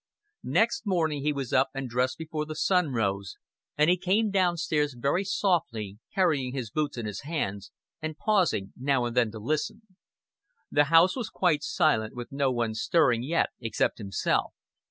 [0.49, 3.35] Next morning he was up and dressed before the sun rose,
[3.77, 8.73] and he came down stairs very softly, carrying his boots in his hands, and pausing
[8.75, 9.83] now and then to listen.
[10.71, 14.53] The house was quite silent, with no one stirring yet except himself.